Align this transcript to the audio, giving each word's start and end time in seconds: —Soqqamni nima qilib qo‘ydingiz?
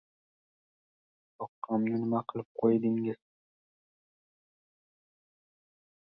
—Soqqamni 1.35 1.99
nima 1.99 2.21
qilib 2.31 2.49
qo‘ydingiz? 2.61 3.19